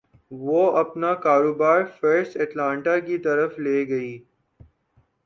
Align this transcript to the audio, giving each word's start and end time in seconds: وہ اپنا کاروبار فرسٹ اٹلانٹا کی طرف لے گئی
وہ 0.31 0.61
اپنا 0.77 1.13
کاروبار 1.23 1.83
فرسٹ 1.99 2.37
اٹلانٹا 2.37 2.97
کی 2.99 3.17
طرف 3.17 3.59
لے 3.59 3.87
گئی 3.89 4.17